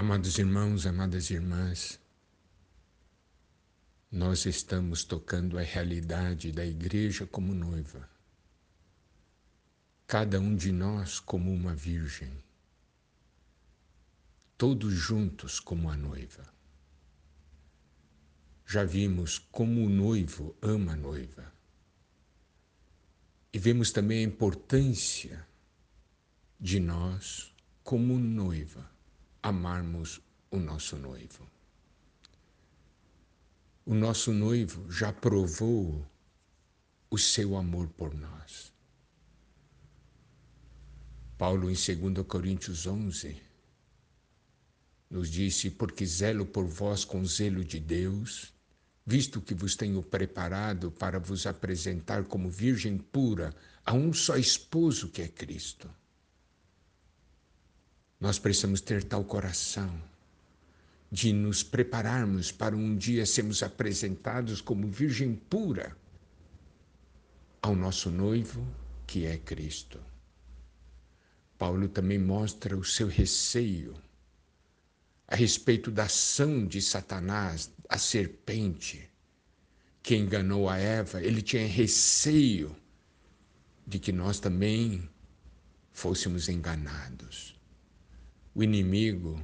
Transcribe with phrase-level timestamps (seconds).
[0.00, 2.00] Amados irmãos, amadas irmãs,
[4.12, 8.08] nós estamos tocando a realidade da igreja como noiva.
[10.06, 12.30] Cada um de nós como uma virgem.
[14.56, 16.46] Todos juntos como a noiva.
[18.64, 21.52] Já vimos como o noivo ama a noiva.
[23.52, 25.44] E vemos também a importância
[26.60, 27.52] de nós,
[27.82, 28.96] como noiva,
[29.42, 31.46] amarmos o nosso noivo.
[33.84, 36.06] O nosso noivo já provou
[37.10, 38.72] o seu amor por nós.
[41.38, 43.40] Paulo, em 2 Coríntios 11,
[45.08, 48.52] nos disse: Porque zelo por vós com zelo de Deus,
[49.06, 53.54] visto que vos tenho preparado para vos apresentar como virgem pura
[53.86, 55.88] a um só esposo que é Cristo.
[58.20, 60.02] Nós precisamos ter tal coração
[61.10, 65.96] de nos prepararmos para um dia sermos apresentados como virgem pura
[67.62, 68.66] ao nosso noivo,
[69.06, 70.00] que é Cristo.
[71.56, 73.94] Paulo também mostra o seu receio
[75.26, 79.10] a respeito da ação de Satanás, a serpente
[80.02, 81.22] que enganou a Eva.
[81.22, 82.74] Ele tinha receio
[83.86, 85.08] de que nós também
[85.92, 87.57] fôssemos enganados.
[88.58, 89.40] O inimigo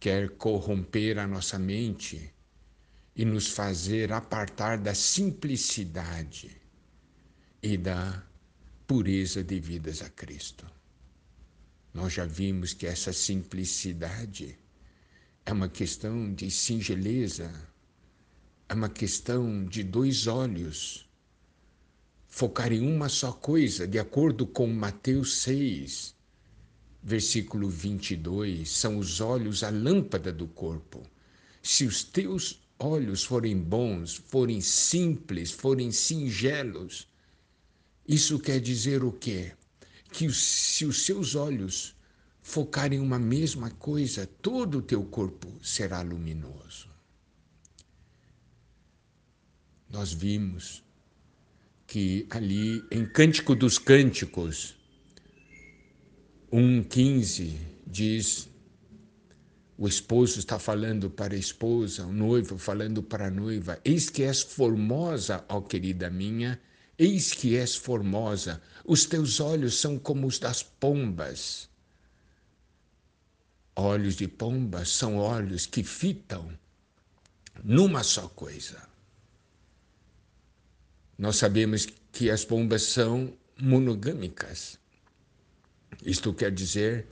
[0.00, 2.32] quer corromper a nossa mente
[3.14, 6.58] e nos fazer apartar da simplicidade
[7.62, 8.26] e da
[8.86, 10.64] pureza devidas a Cristo.
[11.92, 14.58] Nós já vimos que essa simplicidade
[15.44, 17.52] é uma questão de singeleza,
[18.66, 21.06] é uma questão de dois olhos.
[22.26, 26.15] Focar em uma só coisa, de acordo com Mateus 6,
[27.06, 31.00] versículo 22, são os olhos a lâmpada do corpo.
[31.62, 37.06] Se os teus olhos forem bons, forem simples, forem singelos,
[38.08, 39.52] isso quer dizer o quê?
[40.10, 41.94] Que se os seus olhos
[42.42, 46.88] focarem uma mesma coisa, todo o teu corpo será luminoso.
[49.88, 50.82] Nós vimos
[51.86, 54.74] que ali em Cântico dos Cânticos,
[56.52, 58.48] 1,15 diz:
[59.78, 64.22] o esposo está falando para a esposa, o noivo falando para a noiva: Eis que
[64.22, 66.58] és formosa, ó querida minha,
[66.98, 71.68] eis que és formosa, os teus olhos são como os das pombas.
[73.74, 76.50] Olhos de pomba são olhos que fitam
[77.62, 78.82] numa só coisa.
[81.18, 84.78] Nós sabemos que as pombas são monogâmicas.
[86.04, 87.06] Isto quer dizer,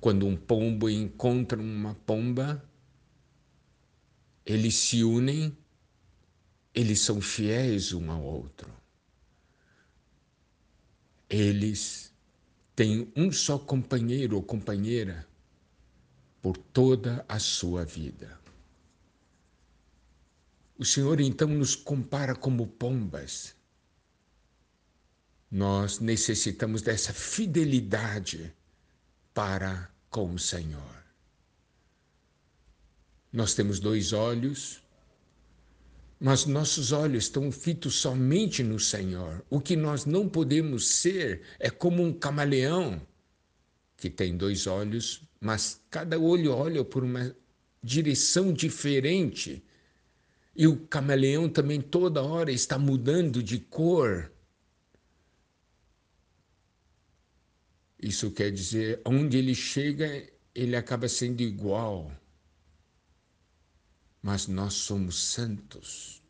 [0.00, 2.62] quando um pombo encontra uma pomba,
[4.44, 5.56] eles se unem,
[6.74, 8.70] eles são fiéis um ao outro.
[11.28, 12.12] Eles
[12.76, 15.26] têm um só companheiro ou companheira
[16.40, 18.38] por toda a sua vida.
[20.78, 23.56] O Senhor então nos compara como pombas
[25.50, 28.52] nós necessitamos dessa fidelidade
[29.32, 31.04] para com o Senhor.
[33.32, 34.82] Nós temos dois olhos,
[36.18, 39.44] mas nossos olhos estão fitos somente no Senhor.
[39.50, 43.00] O que nós não podemos ser é como um camaleão
[43.96, 47.34] que tem dois olhos, mas cada olho olha por uma
[47.82, 49.62] direção diferente.
[50.54, 54.32] E o camaleão também toda hora está mudando de cor.
[58.06, 60.24] Isso quer dizer, onde ele chega,
[60.54, 62.12] ele acaba sendo igual.
[64.22, 66.22] Mas nós somos santos.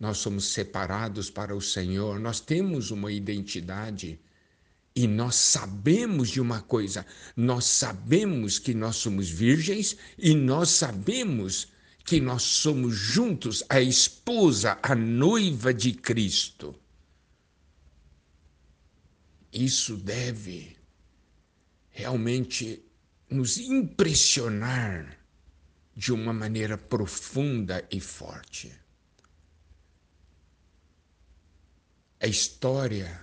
[0.00, 2.18] Nós somos separados para o Senhor.
[2.18, 4.18] Nós temos uma identidade.
[4.94, 7.04] E nós sabemos de uma coisa:
[7.36, 11.68] nós sabemos que nós somos virgens e nós sabemos
[12.06, 16.74] que nós somos juntos a esposa, a noiva de Cristo.
[19.52, 20.75] Isso deve
[21.96, 22.84] realmente
[23.30, 25.18] nos impressionar
[25.96, 28.70] de uma maneira profunda e forte.
[32.20, 33.18] A história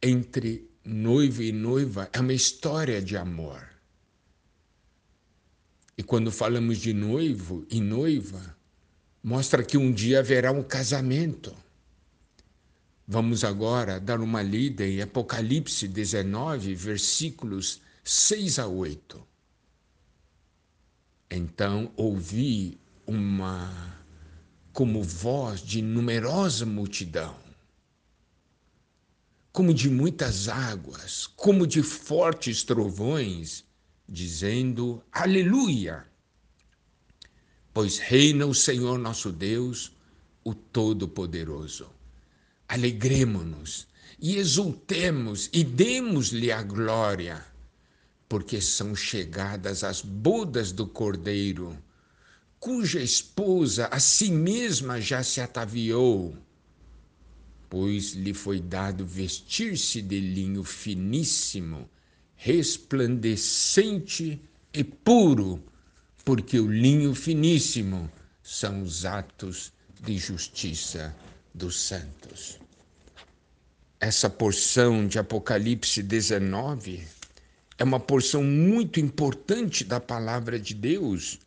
[0.00, 3.68] entre noivo e noiva é uma história de amor.
[5.98, 8.56] E quando falamos de noivo e noiva,
[9.20, 11.52] mostra que um dia haverá um casamento.
[13.04, 19.24] Vamos agora dar uma lida em Apocalipse 19, versículos 6 a 8.
[21.30, 22.76] Então ouvi
[23.06, 23.96] uma
[24.72, 27.36] como voz de numerosa multidão,
[29.52, 33.64] como de muitas águas, como de fortes trovões,
[34.08, 36.04] dizendo: Aleluia!
[37.72, 39.92] Pois reina o Senhor nosso Deus,
[40.42, 41.88] o Todo-Poderoso.
[42.66, 43.86] Alegremo-nos
[44.18, 47.51] e exultemos e demos-lhe a glória,
[48.32, 51.76] porque são chegadas as bodas do Cordeiro
[52.58, 56.34] cuja esposa a si mesma já se ataviou,
[57.68, 61.86] pois lhe foi dado vestir-se de linho finíssimo,
[62.34, 64.40] resplandecente
[64.72, 65.62] e puro,
[66.24, 68.10] porque o linho finíssimo
[68.42, 71.14] são os atos de justiça
[71.52, 72.58] dos santos.
[74.00, 77.20] Essa porção de Apocalipse 19
[77.82, 81.38] é uma porção muito importante da palavra de Deus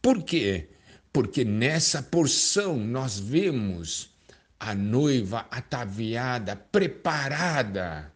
[0.00, 0.68] por quê?
[1.12, 4.10] Porque nessa porção nós vemos
[4.58, 8.12] a noiva ataviada, preparada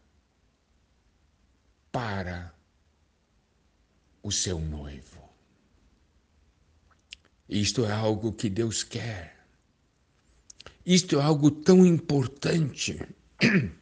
[1.91, 2.55] para
[4.23, 5.23] o seu noivo.
[7.49, 9.37] Isto é algo que Deus quer.
[10.87, 13.01] Isto é algo tão importante.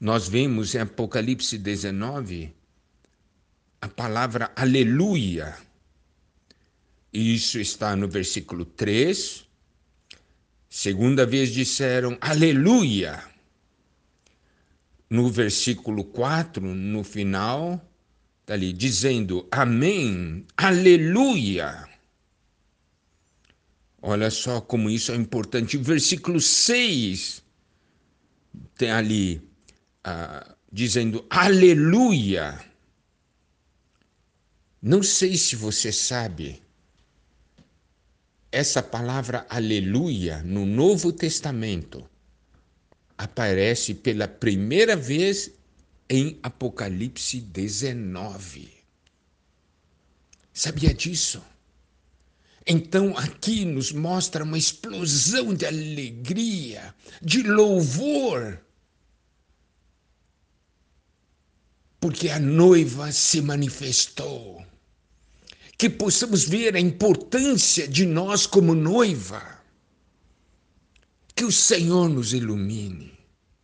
[0.00, 2.54] Nós vemos em Apocalipse 19
[3.82, 5.56] a palavra aleluia
[7.12, 9.44] isso está no versículo 3.
[10.68, 13.22] Segunda vez disseram aleluia.
[15.08, 17.84] No versículo 4, no final,
[18.40, 21.88] está ali dizendo amém, aleluia.
[24.00, 25.76] Olha só como isso é importante.
[25.76, 27.42] O versículo 6
[28.76, 29.49] tem ali
[30.06, 32.58] uh, dizendo aleluia.
[34.82, 36.62] Não sei se você sabe,
[38.50, 42.08] essa palavra aleluia no Novo Testamento
[43.16, 45.50] aparece pela primeira vez
[46.08, 48.72] em Apocalipse 19.
[50.52, 51.42] Sabia disso?
[52.66, 58.60] Então aqui nos mostra uma explosão de alegria, de louvor,
[62.00, 64.64] porque a noiva se manifestou
[65.76, 69.42] que possamos ver a importância de nós como noiva.
[71.34, 73.19] Que o Senhor nos ilumine.